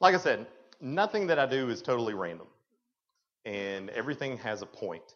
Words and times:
like 0.00 0.14
I 0.14 0.18
said, 0.18 0.46
nothing 0.80 1.26
that 1.28 1.38
I 1.38 1.46
do 1.46 1.70
is 1.70 1.82
totally 1.82 2.14
random, 2.14 2.46
and 3.44 3.90
everything 3.90 4.36
has 4.38 4.62
a 4.62 4.66
point 4.66 5.14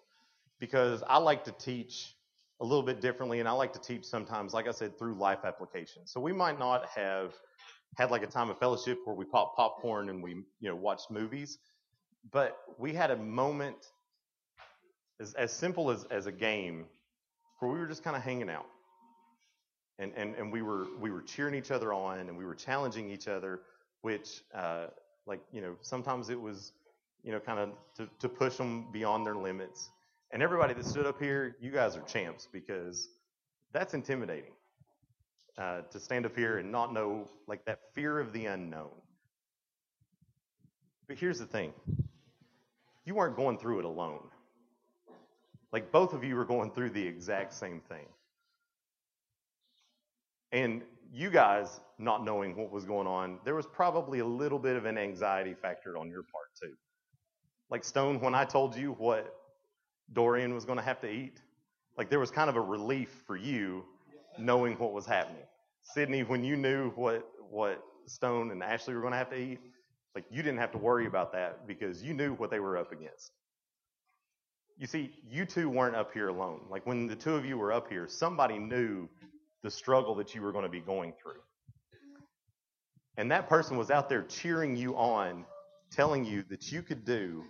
because 0.59 1.03
I 1.09 1.19
like 1.19 1.45
to 1.45 1.53
teach 1.53 2.15
a 2.61 2.65
little 2.65 2.83
bit 2.83 3.01
differently, 3.01 3.41
and 3.41 3.49
I 3.49 3.53
like 3.53 3.73
to 3.73 3.81
teach 3.81 4.05
sometimes, 4.05 4.55
like 4.55 4.69
I 4.69 4.73
said, 4.73 4.99
through 4.99 5.15
life 5.15 5.41
application. 5.45 6.03
So 6.07 6.21
we 6.21 6.33
might 6.33 6.59
not 6.59 6.87
have 6.87 7.35
had 7.97 8.11
like 8.11 8.23
a 8.23 8.27
time 8.27 8.51
of 8.51 8.59
fellowship 8.59 8.99
where 9.05 9.17
we 9.17 9.25
popped 9.25 9.57
popcorn 9.57 10.09
and 10.09 10.23
we, 10.23 10.31
you 10.61 10.69
know, 10.69 10.77
watched 10.77 11.11
movies, 11.11 11.59
but 12.31 12.57
we 12.79 12.93
had 12.93 13.11
a 13.11 13.17
moment 13.17 13.77
as, 15.21 15.35
as 15.35 15.53
simple 15.53 15.91
as, 15.91 16.05
as 16.05 16.27
a 16.27 16.33
game 16.33 16.87
where 17.59 17.71
we 17.71 17.79
were 17.79 17.87
just 17.87 18.03
kind 18.03 18.17
of 18.17 18.23
hanging 18.23 18.51
out. 18.51 18.67
And, 19.99 20.13
and, 20.17 20.35
and 20.37 20.53
we 20.53 20.63
were 20.63 20.87
we 21.01 21.11
were 21.11 21.23
cheering 21.23 21.55
each 21.55 21.71
other 21.71 21.93
on 21.93 22.19
and 22.19 22.37
we 22.37 22.45
were 22.45 22.55
challenging 22.55 23.11
each 23.11 23.29
other, 23.29 23.61
which 24.03 24.43
uh, 24.55 24.87
like 25.27 25.41
you 25.53 25.61
know 25.61 25.77
sometimes 25.81 26.29
it 26.29 26.41
was 26.41 26.73
you 27.23 27.33
know 27.33 27.41
kind 27.41 27.59
of 27.59 27.71
to, 27.97 28.09
to 28.21 28.29
push 28.29 28.57
them 28.57 28.87
beyond 28.93 29.27
their 29.27 29.37
limits. 29.37 29.91
And 30.31 30.43
everybody 30.43 30.73
that 30.75 30.87
stood 30.87 31.07
up 31.07 31.21
here, 31.21 31.57
you 31.61 31.71
guys 31.71 31.95
are 31.97 32.01
champs 32.03 32.49
because 32.51 33.11
that's 33.73 33.93
intimidating 33.93 34.53
uh, 35.59 35.83
to 35.91 36.01
stand 36.01 36.25
up 36.25 36.35
here 36.37 36.59
and 36.59 36.73
not 36.73 36.93
know 36.93 37.29
like 37.47 37.65
that 37.67 37.81
fear 37.95 38.19
of 38.19 38.33
the 38.33 38.47
unknown. 38.47 38.91
But 41.09 41.19
here's 41.19 41.39
the 41.39 41.47
thing: 41.47 41.73
you 43.05 43.15
weren't 43.15 43.37
going 43.37 43.59
through 43.59 43.81
it 43.81 43.85
alone. 43.85 44.23
Like 45.73 45.91
both 45.91 46.13
of 46.13 46.23
you 46.23 46.37
were 46.37 46.45
going 46.45 46.71
through 46.71 46.91
the 46.91 47.07
exact 47.07 47.55
same 47.55 47.81
thing. 47.81 48.07
And 50.53 50.83
you 51.13 51.31
guys 51.31 51.81
not 51.99 52.25
knowing 52.25 52.57
what 52.57 52.73
was 52.73 52.85
going 52.85 53.07
on, 53.07 53.39
there 53.45 53.55
was 53.55 53.67
probably 53.67 54.21
a 54.21 54.27
little 54.27 54.59
bit 54.59 54.77
of 54.77 54.87
an 54.87 54.97
anxiety 54.97 55.55
factor 55.55 55.99
on 55.99 56.09
your 56.09 56.23
part 56.23 56.47
too. 56.61 56.73
Like 57.71 57.85
Stone, 57.85 58.21
when 58.21 58.35
I 58.35 58.45
told 58.45 58.75
you 58.75 58.93
what 58.93 59.35
Dorian 60.13 60.55
was 60.55 60.65
going 60.65 60.79
to 60.79 60.85
have 60.85 61.01
to 61.03 61.11
eat, 61.11 61.41
like 61.99 62.09
there 62.09 62.19
was 62.19 62.31
kind 62.31 62.49
of 62.49 62.57
a 62.57 62.61
relief 62.61 63.11
for 63.27 63.37
you 63.37 63.85
knowing 64.39 64.75
what 64.79 64.95
was 64.95 65.05
happening. 65.05 65.45
Sydney, 65.83 66.23
when 66.23 66.45
you 66.45 66.57
knew 66.57 66.91
what 66.91 67.29
what 67.51 67.83
Stone 68.07 68.51
and 68.51 68.63
Ashley 68.63 68.95
were 68.95 69.01
going 69.01 69.13
to 69.13 69.19
have 69.19 69.31
to 69.31 69.39
eat, 69.39 69.61
like 70.15 70.25
you 70.31 70.43
didn't 70.43 70.59
have 70.59 70.73
to 70.73 70.79
worry 70.79 71.07
about 71.07 71.33
that 71.33 71.67
because 71.67 72.03
you 72.03 72.15
knew 72.15 72.33
what 72.35 72.51
they 72.51 72.59
were 72.59 72.79
up 72.79 72.91
against. 72.91 73.33
You 74.79 74.87
see, 74.87 75.13
you 75.31 75.45
two 75.45 75.69
weren't 75.69 75.95
up 75.95 76.13
here 76.13 76.29
alone. 76.29 76.63
Like 76.71 76.87
when 76.87 77.07
the 77.07 77.15
two 77.15 77.35
of 77.35 77.45
you 77.45 77.59
were 77.59 77.73
up 77.73 77.89
here, 77.91 78.09
somebody 78.09 78.59
knew 78.59 79.09
the 79.63 79.71
struggle 79.71 80.15
that 80.17 80.35
you 80.35 80.43
were 80.43 80.53
going 80.53 80.65
to 80.65 80.71
be 80.71 80.81
going 80.81 81.13
through. 81.23 81.41
And 83.17 83.31
that 83.31 83.49
person 83.49 83.77
was 83.77 83.91
out 83.91 84.09
there 84.09 84.23
cheering 84.23 84.77
you 84.77 84.97
on, 84.97 85.45
telling 85.91 86.25
you 86.25 86.43
that 86.51 86.73
you 86.73 86.83
could 86.83 87.05
do 87.05 87.45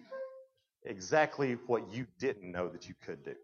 exactly 0.85 1.57
what 1.67 1.93
you 1.93 2.07
didn't 2.19 2.51
know 2.51 2.69
that 2.69 2.89
you 2.89 2.95
could 3.05 3.25
do. 3.25 3.35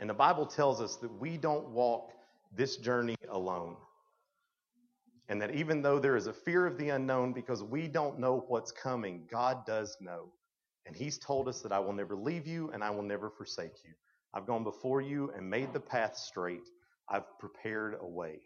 And 0.00 0.08
the 0.08 0.14
Bible 0.14 0.46
tells 0.46 0.80
us 0.80 0.96
that 0.96 1.20
we 1.20 1.36
don't 1.36 1.68
walk 1.68 2.10
this 2.56 2.76
journey 2.76 3.16
alone. 3.30 3.76
And 5.28 5.40
that 5.40 5.54
even 5.54 5.82
though 5.82 5.98
there 5.98 6.16
is 6.16 6.26
a 6.26 6.32
fear 6.32 6.66
of 6.66 6.76
the 6.76 6.90
unknown 6.90 7.32
because 7.32 7.62
we 7.62 7.88
don't 7.88 8.18
know 8.18 8.44
what's 8.48 8.72
coming, 8.72 9.22
God 9.30 9.64
does 9.66 9.96
know. 10.00 10.26
And 10.86 10.94
He's 10.94 11.18
told 11.18 11.48
us 11.48 11.62
that 11.62 11.72
I 11.72 11.78
will 11.78 11.94
never 11.94 12.14
leave 12.14 12.46
you 12.46 12.70
and 12.72 12.84
I 12.84 12.90
will 12.90 13.02
never 13.02 13.30
forsake 13.30 13.84
you. 13.84 13.92
I've 14.34 14.46
gone 14.46 14.64
before 14.64 15.00
you 15.00 15.32
and 15.36 15.48
made 15.48 15.72
the 15.72 15.80
path 15.80 16.16
straight. 16.16 16.68
I've 17.08 17.38
prepared 17.38 17.96
a 18.00 18.06
way. 18.06 18.40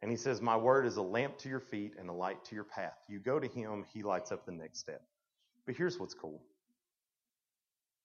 And 0.00 0.10
he 0.10 0.16
says, 0.16 0.40
My 0.40 0.56
word 0.56 0.86
is 0.86 0.96
a 0.96 1.02
lamp 1.02 1.36
to 1.38 1.48
your 1.48 1.60
feet 1.60 1.94
and 1.98 2.08
a 2.08 2.12
light 2.12 2.44
to 2.46 2.54
your 2.54 2.64
path. 2.64 2.96
You 3.08 3.18
go 3.18 3.38
to 3.38 3.46
him, 3.46 3.84
he 3.92 4.02
lights 4.02 4.32
up 4.32 4.46
the 4.46 4.52
next 4.52 4.78
step. 4.78 5.02
But 5.66 5.76
here's 5.76 5.98
what's 5.98 6.14
cool. 6.14 6.40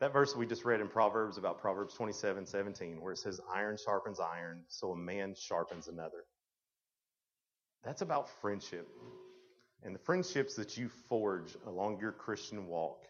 That 0.02 0.12
verse 0.12 0.36
we 0.36 0.46
just 0.46 0.66
read 0.66 0.82
in 0.82 0.90
Proverbs 0.90 1.38
about 1.38 1.62
Proverbs 1.62 1.94
27 1.94 2.46
17, 2.46 3.00
where 3.00 3.14
it 3.14 3.20
says, 3.20 3.40
Iron 3.54 3.78
sharpens 3.78 4.20
iron, 4.20 4.64
so 4.68 4.92
a 4.92 4.98
man 4.98 5.34
sharpens 5.34 5.88
another. 5.88 6.26
That's 7.86 8.02
about 8.02 8.28
friendship. 8.42 8.90
And 9.84 9.96
the 9.96 10.00
friendships 10.00 10.56
that 10.56 10.78
you 10.78 10.90
forge 11.08 11.56
along 11.66 12.00
your 12.02 12.12
Christian 12.12 12.68
walk, 12.68 13.06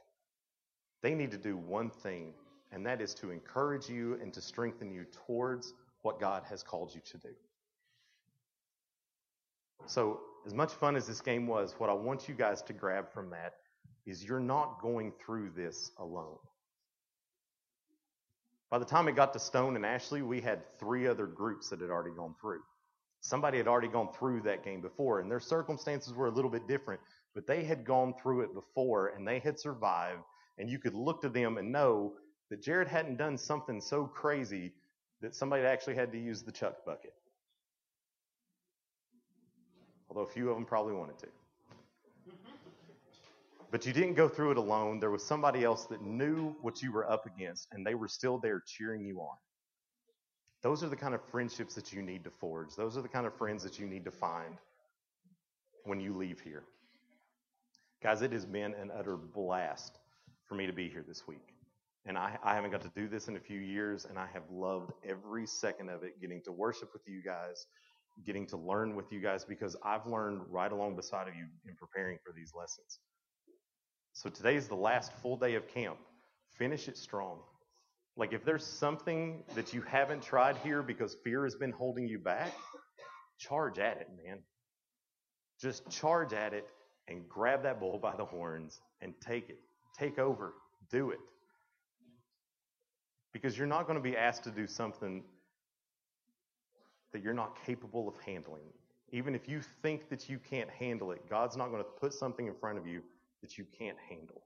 they 1.02 1.16
need 1.16 1.32
to 1.32 1.38
do 1.38 1.56
one 1.56 1.90
thing 1.90 2.34
and 2.74 2.86
that 2.86 3.02
is 3.02 3.14
to 3.16 3.30
encourage 3.32 3.88
you 3.88 4.18
and 4.22 4.34
to 4.34 4.42
strengthen 4.42 4.92
you 4.92 5.06
towards 5.28 5.74
what 6.02 6.20
God 6.20 6.44
has 6.50 6.64
called 6.64 6.94
you 6.94 7.02
to 7.12 7.18
do. 7.18 7.30
So, 9.86 10.20
as 10.46 10.54
much 10.54 10.74
fun 10.74 10.96
as 10.96 11.08
this 11.08 11.22
game 11.22 11.48
was, 11.48 11.76
what 11.78 11.90
I 11.90 11.94
want 11.94 12.28
you 12.28 12.36
guys 12.36 12.62
to 12.64 12.74
grab 12.74 13.14
from 13.14 13.30
that 13.30 13.54
is 14.06 14.24
you're 14.24 14.40
not 14.40 14.82
going 14.82 15.14
through 15.24 15.52
this 15.56 15.92
alone. 15.98 16.38
By 18.70 18.80
the 18.80 18.86
time 18.86 19.08
it 19.08 19.16
got 19.16 19.34
to 19.34 19.40
Stone 19.40 19.76
and 19.76 19.86
Ashley, 19.86 20.22
we 20.22 20.42
had 20.42 20.64
three 20.80 21.08
other 21.08 21.28
groups 21.28 21.70
that 21.70 21.80
had 21.80 21.90
already 21.90 22.16
gone 22.16 22.34
through. 22.42 22.62
Somebody 23.22 23.58
had 23.58 23.68
already 23.68 23.88
gone 23.88 24.10
through 24.18 24.42
that 24.42 24.66
game 24.66 24.82
before, 24.82 25.20
and 25.20 25.32
their 25.32 25.40
circumstances 25.40 26.14
were 26.14 26.28
a 26.28 26.32
little 26.32 26.50
bit 26.52 26.68
different, 26.68 27.00
but 27.36 27.48
they 27.48 27.64
had 27.64 27.86
gone 27.86 28.14
through 28.22 28.42
it 28.42 28.54
before 28.54 29.10
and 29.10 29.26
they 29.28 29.40
had 29.40 29.60
survived, 29.60 30.24
and 30.58 30.70
you 30.70 30.80
could 30.80 30.94
look 30.94 31.22
to 31.22 31.30
them 31.30 31.58
and 31.58 31.72
know 31.72 32.14
that 32.54 32.62
Jared 32.62 32.88
hadn't 32.88 33.18
done 33.18 33.36
something 33.36 33.82
so 33.82 34.06
crazy 34.06 34.72
that 35.22 35.34
somebody 35.34 35.64
actually 35.64 35.96
had 35.96 36.12
to 36.12 36.20
use 36.20 36.44
the 36.44 36.52
chuck 36.52 36.86
bucket. 36.86 37.16
Although 40.08 40.22
a 40.22 40.28
few 40.28 40.52
of 40.52 40.56
them 40.56 40.64
probably 40.64 40.94
wanted 40.94 41.18
to. 41.18 41.28
But 43.72 43.88
you 43.88 43.92
didn't 43.92 44.14
go 44.14 44.28
through 44.30 44.52
it 44.52 44.58
alone. 44.58 45.00
There 45.00 45.10
was 45.10 45.26
somebody 45.26 45.64
else 45.64 45.88
that 45.88 46.04
knew 46.04 46.56
what 46.62 46.84
you 46.84 46.92
were 46.92 47.10
up 47.10 47.26
against, 47.26 47.70
and 47.72 47.84
they 47.84 47.96
were 47.96 48.08
still 48.08 48.38
there 48.38 48.62
cheering 48.64 49.04
you 49.04 49.20
on. 49.22 49.36
Those 50.62 50.84
are 50.84 50.90
the 50.90 50.96
kind 50.96 51.16
of 51.16 51.22
friendships 51.32 51.74
that 51.74 51.92
you 51.92 52.04
need 52.04 52.24
to 52.24 52.30
forge. 52.30 52.76
Those 52.76 52.98
are 52.98 53.02
the 53.02 53.10
kind 53.10 53.26
of 53.26 53.34
friends 53.34 53.64
that 53.64 53.80
you 53.80 53.88
need 53.88 54.06
to 54.06 54.12
find 54.12 54.58
when 55.86 56.00
you 56.00 56.14
leave 56.14 56.40
here. 56.40 56.66
Guys, 58.04 58.22
it 58.22 58.32
has 58.32 58.46
been 58.46 58.76
an 58.76 58.92
utter 58.96 59.18
blast 59.18 59.98
for 60.46 60.54
me 60.54 60.68
to 60.68 60.74
be 60.74 60.88
here 60.88 61.04
this 61.08 61.28
week. 61.28 61.54
And 62.06 62.18
I, 62.18 62.38
I 62.44 62.56
haven't 62.56 62.72
got 62.72 62.82
to 62.82 62.92
do 62.96 63.08
this 63.08 63.28
in 63.28 63.38
a 63.38 63.40
few 63.40 63.60
years, 63.60 64.06
and 64.06 64.20
I 64.20 64.28
have 64.34 64.44
loved 64.52 64.92
every 65.08 65.48
second 65.48 65.90
of 65.90 66.04
it 66.04 66.20
getting 66.20 66.42
to 66.44 66.52
worship 66.52 66.90
with 66.92 67.04
you 67.08 67.22
guys, 67.24 67.66
getting 68.26 68.46
to 68.48 68.58
learn 68.58 68.96
with 68.96 69.12
you 69.12 69.22
guys, 69.22 69.46
because 69.46 69.78
I've 69.84 70.06
learned 70.06 70.42
right 70.50 70.72
along 70.72 70.98
beside 70.98 71.28
of 71.30 71.36
you 71.36 71.46
in 71.68 71.76
preparing 71.76 72.18
for 72.26 72.34
these 72.36 72.52
lessons. 72.58 73.00
So 74.12 74.30
today 74.30 74.56
is 74.56 74.68
the 74.68 74.76
last 74.76 75.14
full 75.22 75.38
day 75.38 75.56
of 75.56 75.68
camp. 75.68 75.98
Finish 76.58 76.88
it 76.88 76.98
strong. 76.98 77.40
Like 78.16 78.34
if 78.34 78.46
there's 78.46 78.66
something 78.66 79.44
that 79.56 79.74
you 79.74 79.82
haven't 79.82 80.22
tried 80.22 80.58
here 80.58 80.84
because 80.84 81.16
fear 81.24 81.46
has 81.46 81.56
been 81.56 81.72
holding 81.72 82.08
you 82.08 82.20
back, 82.20 82.54
charge 83.40 83.80
at 83.80 83.98
it, 83.98 84.10
man. 84.24 84.40
Just 85.60 85.90
charge 85.90 86.34
at 86.34 86.54
it 86.54 86.68
and 87.08 87.28
grab 87.28 87.64
that 87.64 87.80
bull 87.80 87.98
by 87.98 88.16
the 88.16 88.26
horns 88.26 88.80
and 89.02 89.14
take 89.20 89.50
it. 89.50 89.58
Take 89.98 90.20
over. 90.20 90.54
Do 90.92 91.10
it. 91.10 91.20
Because 93.34 93.58
you're 93.58 93.68
not 93.68 93.88
going 93.88 93.98
to 93.98 94.04
be 94.04 94.16
asked 94.16 94.44
to 94.46 94.52
do 94.52 94.68
something 94.68 95.24
that 97.12 97.22
you're 97.22 97.34
not 97.34 97.58
capable 97.66 98.08
of 98.08 98.16
handling. 98.26 98.64
Even 99.12 99.36
if 99.36 99.48
you 99.48 99.62
think 99.82 100.10
that 100.10 100.30
you 100.30 100.40
can't 100.40 100.70
handle 100.70 101.12
it, 101.12 101.28
God's 101.30 101.58
not 101.58 101.70
going 101.70 101.84
to 101.84 101.90
put 101.90 102.14
something 102.14 102.48
in 102.48 102.54
front 102.56 102.78
of 102.78 102.88
you 102.88 103.02
that 103.42 103.58
you 103.58 103.66
can't 103.78 103.98
handle. 104.10 104.42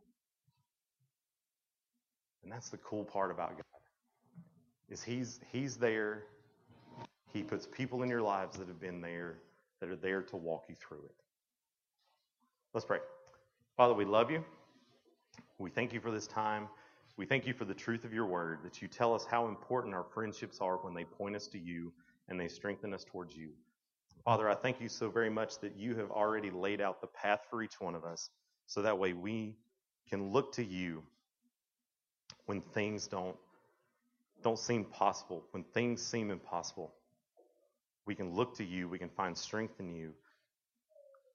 And 2.44 2.52
that's 2.52 2.70
the 2.70 2.78
cool 2.78 3.04
part 3.04 3.32
about 3.32 3.52
God. 3.52 3.64
Is 4.90 5.04
he's 5.04 5.40
he's 5.52 5.76
there. 5.76 6.24
He 7.34 7.44
puts 7.44 7.68
people 7.68 8.04
in 8.04 8.10
your 8.10 8.22
lives 8.22 8.58
that 8.58 8.68
have 8.68 8.80
been 8.80 9.02
there 9.02 9.40
that 9.82 9.90
are 9.90 9.96
there 9.98 10.22
to 10.24 10.38
walk 10.38 10.66
you 10.70 10.76
through 10.76 11.04
it. 11.06 11.16
Let's 12.74 12.86
pray. 12.86 13.00
Father, 13.76 13.94
we 13.94 14.06
love 14.06 14.32
you. 14.32 14.44
We 15.58 15.70
thank 15.70 15.94
you 15.94 16.00
for 16.00 16.12
this 16.12 16.26
time. 16.26 16.68
We 17.18 17.26
thank 17.26 17.48
you 17.48 17.54
for 17.54 17.66
the 17.66 17.74
truth 17.74 18.06
of 18.06 18.14
your 18.14 18.28
word, 18.28 18.60
that 18.64 18.80
you 18.80 18.88
tell 18.88 19.16
us 19.16 19.26
how 19.26 19.48
important 19.48 19.96
our 19.96 20.04
friendships 20.04 20.60
are 20.62 20.78
when 20.78 20.94
they 20.94 21.04
point 21.04 21.36
us 21.36 21.48
to 21.48 21.58
you 21.58 21.92
and 22.30 22.40
they 22.40 22.48
strengthen 22.48 22.94
us 22.94 23.04
towards 23.04 23.36
you. 23.36 23.50
Father, 24.24 24.48
I 24.48 24.54
thank 24.54 24.80
you 24.80 24.88
so 24.88 25.10
very 25.10 25.30
much 25.30 25.60
that 25.62 25.76
you 25.76 25.96
have 25.96 26.12
already 26.12 26.52
laid 26.52 26.80
out 26.80 27.02
the 27.02 27.08
path 27.08 27.40
for 27.50 27.64
each 27.64 27.80
one 27.80 27.96
of 27.96 28.06
us 28.06 28.30
so 28.68 28.84
that 28.84 29.00
way 29.00 29.14
we 29.14 29.56
can 30.10 30.32
look 30.32 30.52
to 30.54 30.64
you 30.64 31.02
when 32.46 32.62
things 32.62 33.08
don't 33.08 33.36
don't 34.44 34.60
seem 34.60 34.86
possible, 34.86 35.44
when 35.52 35.64
things 35.64 36.06
seem 36.06 36.30
impossible. 36.30 36.94
We 38.06 38.14
can 38.14 38.36
look 38.36 38.56
to 38.58 38.64
you, 38.64 38.88
we 38.88 39.00
can 39.00 39.10
find 39.10 39.36
strength 39.36 39.80
in 39.80 39.90
you. 39.90 40.14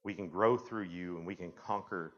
We 0.04 0.14
can 0.14 0.28
grow 0.28 0.56
through 0.56 0.84
you 0.84 1.16
and 1.16 1.26
we 1.26 1.34
can 1.34 1.50
conquer 1.50 2.12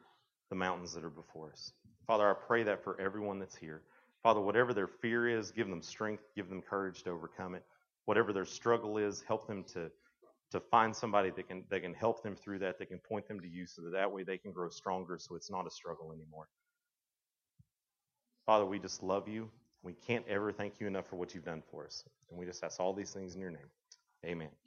the 0.50 0.56
mountains 0.56 0.92
that 0.92 1.02
are 1.02 1.10
before 1.10 1.50
us. 1.50 1.72
Father, 2.06 2.28
I 2.30 2.34
pray 2.34 2.62
that 2.64 2.82
for 2.84 3.00
everyone 3.00 3.38
that's 3.38 3.56
here. 3.56 3.82
Father, 4.22 4.40
whatever 4.40 4.72
their 4.74 4.86
fear 4.86 5.28
is, 5.28 5.50
give 5.50 5.68
them 5.68 5.82
strength, 5.82 6.24
give 6.34 6.48
them 6.48 6.62
courage 6.62 7.02
to 7.04 7.10
overcome 7.10 7.54
it. 7.54 7.64
Whatever 8.06 8.32
their 8.32 8.44
struggle 8.44 8.98
is, 8.98 9.22
help 9.26 9.46
them 9.46 9.64
to, 9.74 9.90
to 10.50 10.60
find 10.60 10.94
somebody 10.94 11.30
that 11.30 11.48
can 11.48 11.64
that 11.70 11.82
can 11.82 11.94
help 11.94 12.22
them 12.22 12.36
through 12.36 12.58
that, 12.60 12.78
that 12.78 12.86
can 12.86 12.98
point 12.98 13.26
them 13.28 13.40
to 13.40 13.48
you 13.48 13.66
so 13.66 13.82
that 13.82 13.92
that 13.92 14.10
way 14.10 14.22
they 14.22 14.38
can 14.38 14.52
grow 14.52 14.68
stronger 14.68 15.18
so 15.18 15.34
it's 15.34 15.50
not 15.50 15.66
a 15.66 15.70
struggle 15.70 16.12
anymore. 16.12 16.48
Father, 18.46 18.66
we 18.66 18.78
just 18.78 19.02
love 19.02 19.28
you. 19.28 19.50
We 19.82 19.94
can't 19.94 20.26
ever 20.28 20.52
thank 20.52 20.80
you 20.80 20.86
enough 20.86 21.06
for 21.08 21.16
what 21.16 21.34
you've 21.34 21.44
done 21.44 21.62
for 21.70 21.86
us. 21.86 22.04
And 22.30 22.38
we 22.38 22.46
just 22.46 22.62
ask 22.62 22.80
all 22.80 22.92
these 22.92 23.10
things 23.10 23.34
in 23.34 23.40
your 23.40 23.50
name. 23.50 23.68
Amen. 24.24 24.63